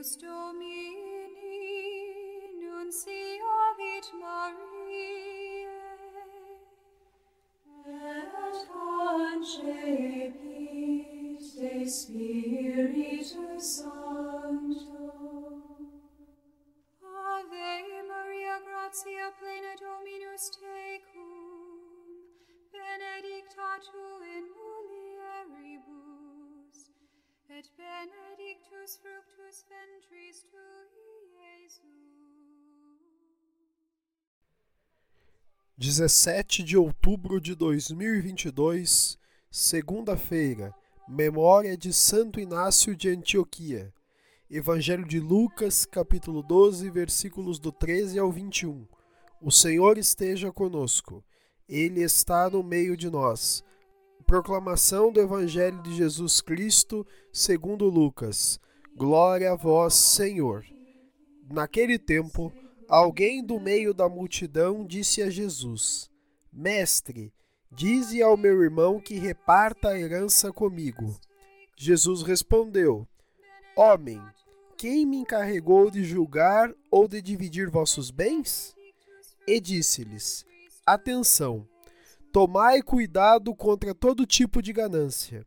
[0.00, 1.36] Deus Domini,
[2.58, 5.68] nunciavit Mariae,
[7.86, 9.84] et concepit
[11.60, 15.06] de Spiritus Sancto.
[17.02, 19.59] Ave Maria, gratia plena
[28.20, 31.28] benedictus fructus ventris tui,
[31.62, 31.80] Iesus.
[35.76, 39.18] 17 de outubro de 2022,
[39.50, 40.74] segunda-feira,
[41.08, 43.92] memória de Santo Inácio de Antioquia.
[44.50, 48.86] Evangelho de Lucas, capítulo 12, versículos do 13 ao 21.
[49.40, 51.24] O Senhor esteja conosco.
[51.68, 53.64] Ele está no meio de nós.
[54.30, 58.60] Proclamação do Evangelho de Jesus Cristo, segundo Lucas.
[58.96, 60.64] Glória a vós, Senhor.
[61.50, 62.52] Naquele tempo,
[62.88, 66.08] Alguém do meio da multidão disse a Jesus:
[66.52, 67.32] Mestre,
[67.72, 71.18] dize ao meu irmão que reparta a herança comigo.
[71.76, 73.08] Jesus respondeu:
[73.76, 74.22] Homem,
[74.76, 78.76] quem me encarregou de julgar ou de dividir vossos bens?
[79.44, 80.44] E disse-lhes:
[80.86, 81.66] Atenção,
[82.32, 85.44] tomai cuidado contra todo tipo de ganância,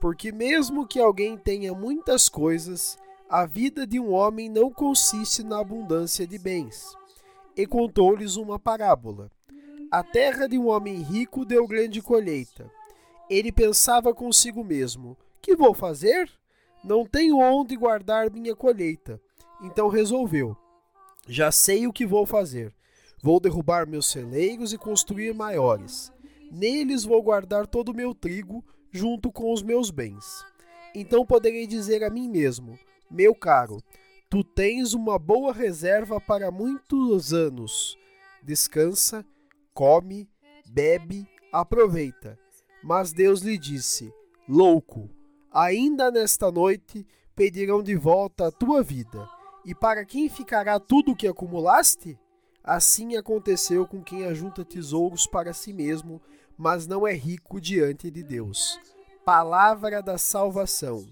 [0.00, 5.60] porque mesmo que alguém tenha muitas coisas, a vida de um homem não consiste na
[5.60, 6.96] abundância de bens.
[7.56, 9.30] E contou-lhes uma parábola.
[9.90, 12.70] A terra de um homem rico deu grande colheita.
[13.28, 16.30] Ele pensava consigo mesmo: Que vou fazer?
[16.82, 19.20] Não tenho onde guardar minha colheita.
[19.62, 20.56] Então resolveu:
[21.28, 22.74] Já sei o que vou fazer.
[23.22, 26.10] Vou derrubar meus celeiros e construir maiores.
[26.54, 30.44] Neles vou guardar todo o meu trigo, junto com os meus bens.
[30.94, 32.78] Então poderei dizer a mim mesmo:
[33.10, 33.78] meu caro,
[34.28, 37.96] tu tens uma boa reserva para muitos anos.
[38.42, 39.24] Descansa,
[39.72, 40.28] come,
[40.66, 42.38] bebe, aproveita.
[42.84, 44.12] Mas Deus lhe disse:
[44.46, 45.08] Louco,
[45.50, 49.26] ainda nesta noite pedirão de volta a tua vida.
[49.64, 52.18] E para quem ficará tudo o que acumulaste?
[52.64, 56.22] Assim aconteceu com quem ajunta tesouros para si mesmo,
[56.56, 58.78] mas não é rico diante de Deus.
[59.24, 61.04] Palavra da salvação.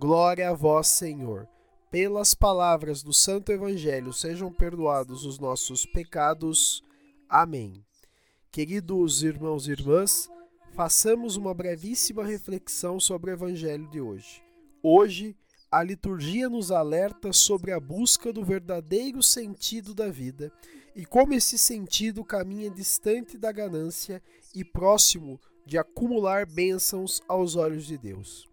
[0.00, 1.48] Glória a vós, Senhor.
[1.90, 6.82] Pelas palavras do Santo Evangelho sejam perdoados os nossos pecados.
[7.28, 7.84] Amém.
[8.52, 10.28] Queridos irmãos e irmãs,
[10.74, 14.42] façamos uma brevíssima reflexão sobre o Evangelho de hoje.
[14.80, 15.36] Hoje,
[15.70, 20.52] a liturgia nos alerta sobre a busca do verdadeiro sentido da vida
[20.94, 24.22] e como esse sentido caminha distante da ganância
[24.54, 28.48] e próximo de acumular bênçãos aos olhos de Deus.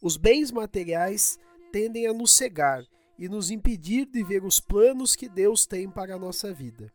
[0.00, 1.38] Os bens materiais
[1.70, 2.84] tendem a nos cegar
[3.18, 6.92] e nos impedir de ver os planos que Deus tem para a nossa vida.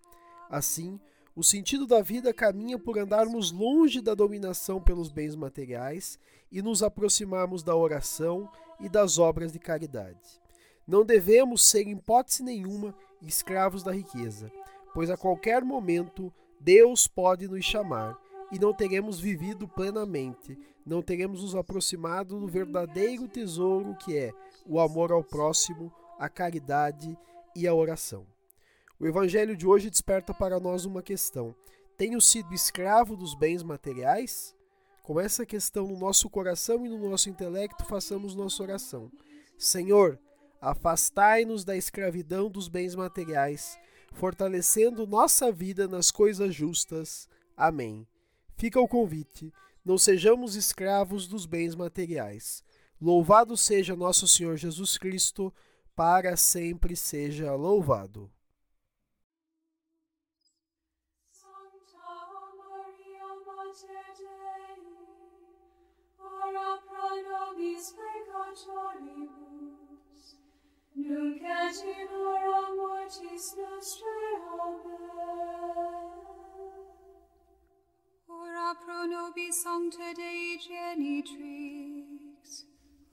[0.49, 0.99] Assim,
[1.35, 6.19] o sentido da vida caminha por andarmos longe da dominação pelos bens materiais
[6.51, 8.49] e nos aproximarmos da oração
[8.79, 10.41] e das obras de caridade.
[10.85, 14.51] Não devemos ser, em hipótese nenhuma, escravos da riqueza,
[14.93, 18.17] pois a qualquer momento Deus pode nos chamar
[18.51, 24.31] e não teremos vivido plenamente, não teremos nos aproximado do verdadeiro tesouro que é
[24.65, 27.17] o amor ao próximo, a caridade
[27.55, 28.25] e a oração.
[28.99, 31.55] O evangelho de hoje desperta para nós uma questão:
[31.97, 34.55] tenho sido escravo dos bens materiais?
[35.01, 39.11] Com essa questão no nosso coração e no nosso intelecto, façamos nossa oração.
[39.57, 40.19] Senhor,
[40.61, 43.79] afastai-nos da escravidão dos bens materiais,
[44.11, 47.27] fortalecendo nossa vida nas coisas justas.
[47.55, 48.07] Amém.
[48.57, 52.63] Fica o convite: não sejamos escravos dos bens materiais.
[53.01, 55.51] Louvado seja nosso Senhor Jesus Cristo,
[55.95, 58.29] para sempre seja louvado.
[68.51, 69.50] Peccatoribus,
[70.95, 76.11] nunc et in hora mortis nostrae, Amen.
[78.27, 82.65] Ora pro nobis sancta Dei genitrix,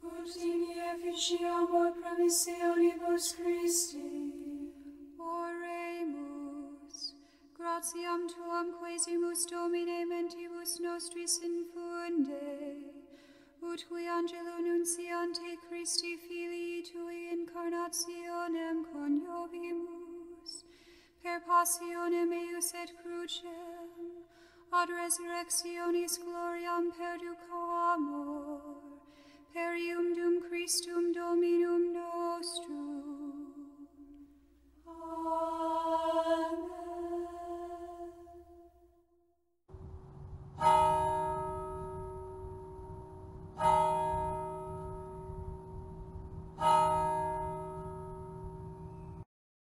[0.02, 4.72] ut in efficiamur promissionibus Christi,
[5.18, 7.14] oremus,
[7.56, 12.76] gratiam Tuam quesimus Domine mentibus nostris infunde,
[13.62, 20.64] ut qui angelo nunciante Christi Filii Tui incarnationem coniovimus,
[21.22, 23.88] per passionem eius et crucem,
[24.72, 28.04] ad resurrectionis gloriam perducam,